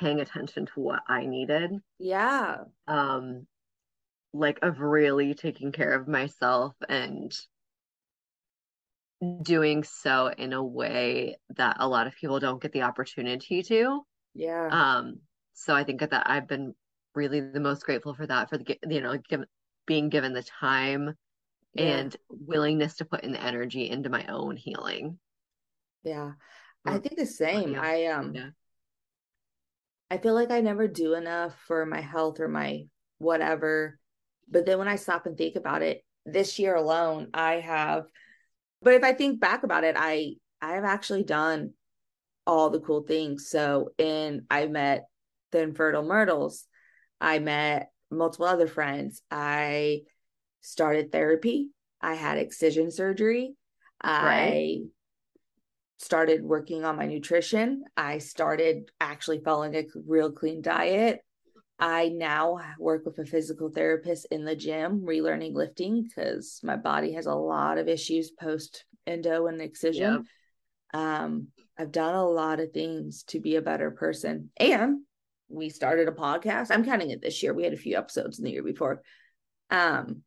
[0.00, 1.72] paying attention to what I needed.
[1.98, 2.64] yeah.
[2.86, 3.46] Um,
[4.32, 7.34] like of really taking care of myself and
[9.42, 14.02] doing so in a way that a lot of people don't get the opportunity to.
[14.34, 14.68] Yeah.
[14.70, 15.20] Um,
[15.54, 16.74] so I think that I've been
[17.14, 19.46] really the most grateful for that, for the, you know, given
[19.86, 21.14] being given the time
[21.74, 21.84] yeah.
[21.84, 25.18] and willingness to put in the energy into my own healing.
[26.02, 26.32] Yeah.
[26.84, 27.74] I think the same.
[27.74, 27.80] you?
[27.80, 28.50] I um Yeah.
[30.10, 32.84] I feel like I never do enough for my health or my
[33.18, 33.98] whatever.
[34.48, 38.06] But then when I stop and think about it, this year alone, I have
[38.86, 41.72] but if I think back about it, I I have actually done
[42.46, 43.50] all the cool things.
[43.50, 45.06] So in I met
[45.50, 46.68] the infertile myrtles.
[47.20, 49.22] I met multiple other friends.
[49.28, 50.02] I
[50.60, 51.70] started therapy.
[52.00, 53.56] I had excision surgery.
[54.00, 54.82] I
[55.98, 57.82] started working on my nutrition.
[57.96, 61.24] I started actually following a real clean diet.
[61.78, 67.12] I now work with a physical therapist in the gym, relearning lifting because my body
[67.12, 70.24] has a lot of issues post endo and excision.
[70.94, 74.50] Um, I've done a lot of things to be a better person.
[74.56, 75.00] And
[75.48, 76.70] we started a podcast.
[76.70, 77.52] I'm counting it this year.
[77.52, 79.02] We had a few episodes in the year before.
[79.70, 80.22] Um,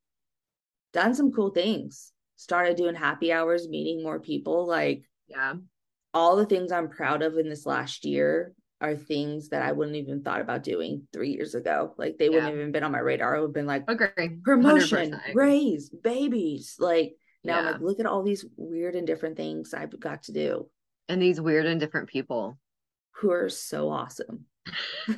[0.93, 2.11] done some cool things.
[2.35, 4.67] Started doing happy hours, meeting more people.
[4.67, 5.55] Like Yeah.
[6.13, 9.97] all the things I'm proud of in this last year are things that I wouldn't
[9.97, 11.93] even thought about doing three years ago.
[11.97, 13.35] Like they wouldn't even been on my radar.
[13.35, 14.37] I would have been like Agree.
[14.43, 16.75] promotion, 100% raise, babies.
[16.79, 20.31] Like now I'm like, look at all these weird and different things I've got to
[20.33, 20.69] do
[21.07, 22.57] And these weird and different people.
[23.15, 24.45] who are so awesome.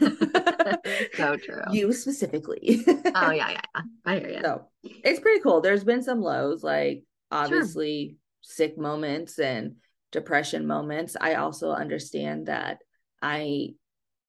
[1.16, 1.62] So true.
[1.72, 2.84] You specifically.
[3.16, 3.82] Oh yeah, yeah, yeah.
[4.06, 4.40] I hear you.
[4.42, 5.62] So it's pretty cool.
[5.62, 9.76] There's been some lows, like obviously sick moments and
[10.12, 11.16] depression moments.
[11.20, 12.80] I also understand that
[13.22, 13.70] I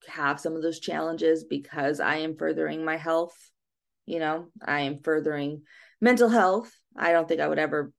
[0.07, 3.35] have some of those challenges because I am furthering my health.
[4.05, 5.63] You know, I am furthering
[6.01, 6.71] mental health.
[6.95, 7.91] I don't think I would ever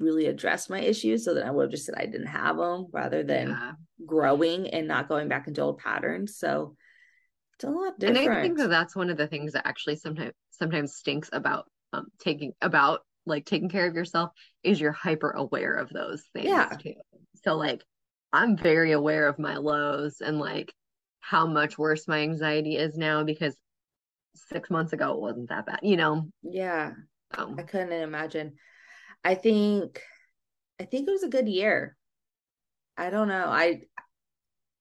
[0.00, 2.86] really address my issues so that I would have just said I didn't have them
[2.90, 3.72] rather than Yeah.
[4.04, 6.36] growing and not going back into old patterns.
[6.38, 6.74] So
[7.54, 8.26] it's a lot different.
[8.26, 8.34] And.
[8.38, 12.06] I think that that's one of the things that actually sometimes sometimes stinks about um
[12.18, 14.30] taking about like taking care of yourself
[14.64, 16.68] is you're hyper aware of those things Yeah.
[16.80, 16.94] too.
[17.44, 17.84] So like
[18.32, 20.72] I'm very aware of my lows and like
[21.20, 23.56] how much worse my anxiety is now because
[24.34, 26.28] six months ago it wasn't that bad, you know.
[26.42, 26.92] yeah.
[27.36, 28.54] So I couldn't imagine.
[29.24, 30.02] I think
[30.80, 31.96] I think it was a good year.
[32.96, 33.46] I don't know.
[33.46, 33.82] I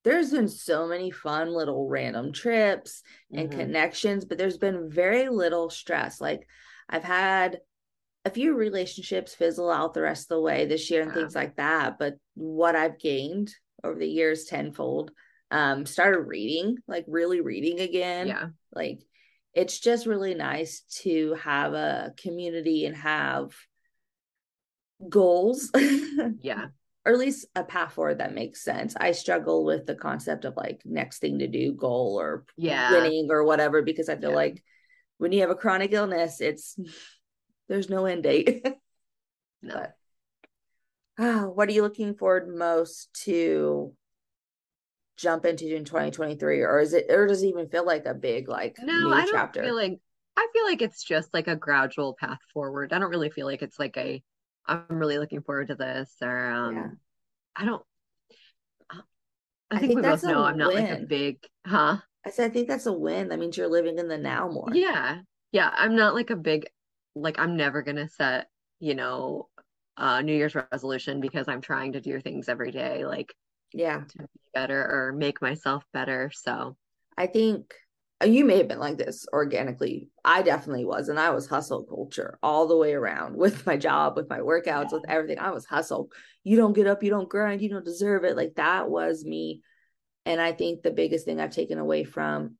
[0.03, 3.57] there's been so many fun little random trips and mhm.
[3.57, 6.19] connections, but there's been very little stress.
[6.19, 6.47] Like
[6.89, 7.59] I've had
[8.25, 11.55] a few relationships fizzle out the rest of the way this year and things like
[11.55, 13.53] that, but what I've gained
[13.83, 15.11] over the years tenfold.
[15.49, 18.47] Um started reading, like really reading again yeah.
[18.73, 19.01] like
[19.53, 23.51] it's just really nice to have a community and have
[25.09, 25.71] goals
[26.41, 26.67] Yeah.
[27.05, 30.55] or at least a path forward that makes sense i struggle with the concept of
[30.55, 32.91] like next thing to do goal or Yeah.
[32.91, 34.35] winning or whatever because i feel Yeah.
[34.35, 34.63] like
[35.17, 36.77] when you have a chronic illness it's
[37.67, 38.65] there's no end date
[39.61, 39.75] No.
[39.75, 39.95] but
[41.17, 43.93] ah, what are you looking forward most to
[45.17, 48.47] jump into in 2023 or is it or does it even feel like a big
[48.49, 49.99] like No, new I don't chapter feel like
[50.37, 52.93] I feel like it's just like a gradual path forward.
[52.93, 54.23] I don't really feel like it's like a
[54.65, 56.89] I'm really looking forward to this or um Yeah.
[57.55, 57.83] I don't
[59.69, 61.97] I I think think we both know I'm not like a big huh?
[62.25, 63.29] I said I think that's a win.
[63.29, 64.71] That means you're living in the now more.
[64.73, 65.21] Yeah.
[65.51, 66.67] Yeah, I'm not like a big
[67.15, 68.47] like I'm never gonna set,
[68.79, 69.49] you know,
[69.97, 73.05] uh New Year's resolution because I'm trying to do things every day.
[73.05, 73.33] Like
[73.73, 74.03] Yeah.
[74.09, 76.31] to be better or make myself better.
[76.33, 76.75] So
[77.17, 77.73] I think
[78.21, 80.09] uh, you may have been like this organically.
[80.23, 81.09] I definitely was.
[81.09, 84.93] And I was hustle culture all the way around with my job, with my workouts,
[84.93, 85.39] with everything.
[85.39, 86.09] I was hustle.
[86.43, 88.37] You don't get up, you don't grind, you don't deserve it.
[88.37, 89.61] Like that was me.
[90.25, 92.55] And I think the biggest thing I've taken away from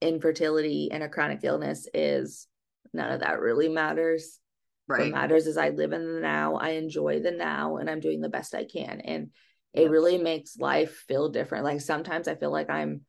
[0.00, 2.46] infertility and a chronic illness is
[2.92, 4.38] none of that really matters.
[4.86, 8.20] What matters is I live in the now, I enjoy the now, and I'm doing
[8.20, 9.00] the best I can.
[9.02, 9.30] And
[9.74, 11.64] it really makes life feel different.
[11.64, 13.02] Like sometimes I feel like I'm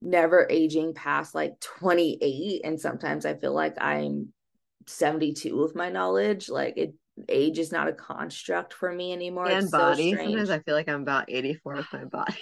[0.00, 4.32] never aging past like 28, and sometimes I feel like I'm
[4.86, 6.48] 72 with my knowledge.
[6.48, 6.94] Like it
[7.28, 9.46] age is not a construct for me anymore.
[9.46, 10.10] And It's so body.
[10.12, 10.30] strange.
[10.30, 12.34] Sometimes I feel like I'm about 84 with my body.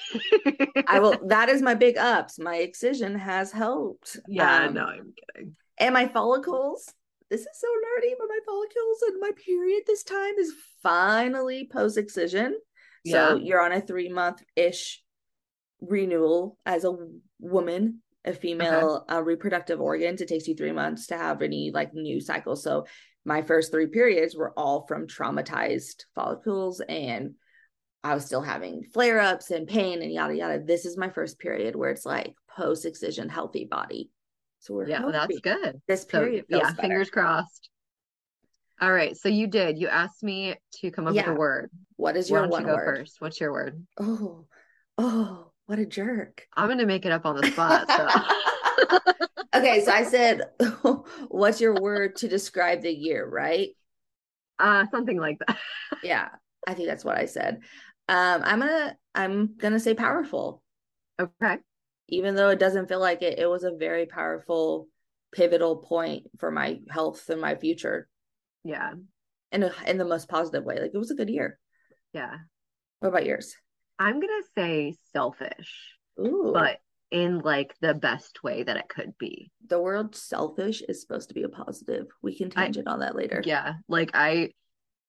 [0.87, 2.39] I will that is my big ups.
[2.39, 4.19] My excision has helped.
[4.29, 5.57] Yeah, Um, no, I'm kidding.
[5.79, 6.93] And my follicles,
[7.31, 10.53] this is so nerdy, but my follicles and my period this time is
[10.83, 12.57] finally post excision.
[13.07, 15.03] So you're on a three month ish
[15.81, 16.97] renewal as a
[17.41, 20.20] woman, a female uh, reproductive organs.
[20.20, 22.55] It takes you three months to have any like new cycle.
[22.55, 22.87] So
[23.25, 27.35] my first three periods were all from traumatized follicles and
[28.05, 30.61] I was still having flare ups and pain and yada yada.
[30.64, 34.11] This is my first period where it's like post excision, healthy body.
[34.63, 35.83] So we're Yeah, that's good.
[35.89, 36.83] this So period feels yeah, better.
[36.83, 37.69] fingers crossed.
[38.81, 39.77] All right, so you did.
[39.79, 41.71] You asked me to come up with a word.
[41.97, 42.99] What is Why your don't one you go word?
[42.99, 43.21] first?
[43.21, 43.85] What's your word?
[43.99, 44.47] Oh,
[44.99, 46.47] oh, what a jerk.
[46.57, 47.89] I'm gonna make it up on the spot.
[47.91, 48.09] So
[49.55, 50.43] okay, so I said,
[51.29, 53.71] what's your word to describe the year, right?
[54.61, 55.59] uh something like that.
[56.05, 56.29] Yeah,
[56.69, 57.63] I think that's what I said.
[58.09, 60.63] Um, I'm gonna I'm gonna say powerful.
[61.21, 61.59] Okay.
[62.13, 64.87] Even though it doesn't feel like it, it was a very powerful,
[65.35, 68.07] pivotal point for my health and my future
[68.65, 68.93] Yeah.
[69.51, 70.79] in a, in the most positive way.
[70.81, 71.59] Like it was a good year.
[72.13, 72.37] Yeah.
[73.01, 73.55] What about yours?
[73.99, 75.73] I'm gonna say selfish,
[76.21, 76.79] Ooh, but
[77.11, 79.51] in like the best way that it could be.
[79.69, 82.07] the word selfish is supposed to be a positive.
[82.23, 83.43] We can I- tangent on that later.
[83.45, 83.75] Yeah.
[83.89, 84.51] Like I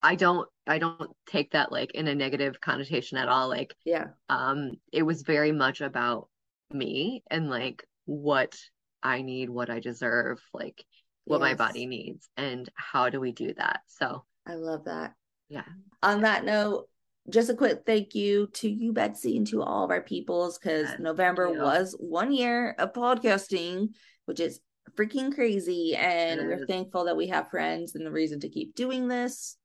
[0.02, 3.48] I don't I don't take that like in a negative connotation at all.
[3.50, 4.08] Like Yeah.
[4.30, 6.28] um it was very much about
[6.74, 8.58] me and like what
[9.02, 10.84] I need, what I deserve, like
[11.26, 13.82] what my body needs and how do we do that.
[13.88, 15.14] So I love that.
[15.50, 15.64] Yeah.
[16.02, 16.88] On that note,
[17.30, 20.90] just a quick thank you to you, Betsy, and to all of our peoples because
[20.90, 23.90] Yes, November was one year of podcasting,
[24.26, 24.60] which is
[24.96, 25.96] freaking crazy.
[25.96, 29.58] And It we're thankful that we have friends and the reason to keep doing this.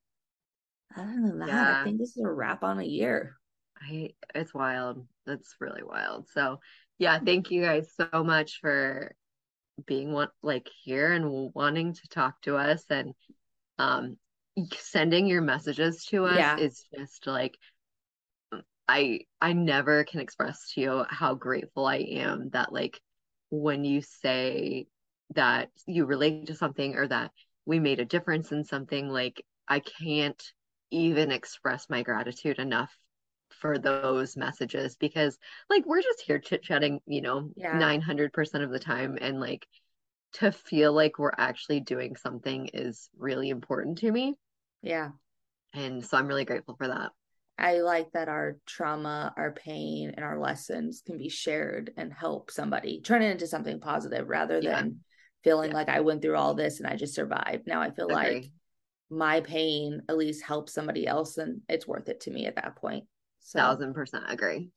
[0.96, 3.36] Other than that, I think this is a wrap on a year.
[3.80, 5.06] I it's wild.
[5.26, 6.28] That's really wild.
[6.28, 6.60] So
[6.98, 9.14] yeah, thank you guys so much for
[9.86, 13.12] being one like here and wanting to talk to us and
[13.78, 14.16] um
[14.76, 16.58] sending your messages to us Yeah.
[16.58, 17.56] is just like
[18.88, 23.00] I I never can express to you how grateful I am that like
[23.50, 24.86] when you say
[25.34, 27.30] that you relate to something or that
[27.66, 30.42] we made a difference in something like I can't
[30.90, 32.96] even express my gratitude enough
[33.60, 35.38] for those messages because
[35.68, 37.78] like we're just here chit-chatting, you know, Yeah.
[37.78, 39.66] 900% of the time and like
[40.34, 44.34] to feel like we're actually doing something is really important to me
[44.82, 45.10] Yeah.
[45.72, 47.12] and so I'm really grateful for that.
[47.60, 52.52] I like that our trauma, our pain, and our lessons can be shared and help
[52.52, 54.82] somebody turn it into something positive rather Yeah.
[54.82, 55.00] than
[55.42, 55.76] feeling Yeah.
[55.78, 57.66] like I went through all this and I just survived.
[57.66, 58.50] Now I feel like
[59.10, 62.76] my pain at least helps somebody else and it's worth it to me at that
[62.76, 63.06] point.
[63.40, 64.70] So, Thousand percent agree.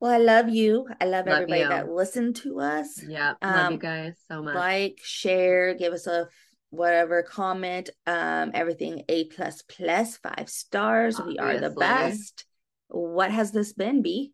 [0.00, 0.86] well, I love you.
[1.00, 1.68] I love, Love everybody you.
[1.68, 3.02] that listened to us.
[3.06, 4.54] Yeah, love you Um, guys so much.
[4.54, 6.28] Like, share, give us a
[6.70, 11.20] whatever comment, um, everything A plus plus five stars.
[11.20, 12.44] We are the best.
[12.88, 14.32] What has this been, B?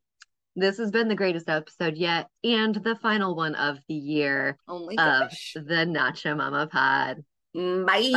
[0.56, 4.88] This has been the greatest episode yet, and the final one of the year Oh
[4.98, 7.24] of the Not Cha Momma Pod.
[7.54, 8.10] Bye.